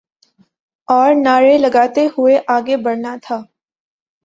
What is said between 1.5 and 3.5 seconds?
لگاتے ہوئے آگے بڑھنا تھا۔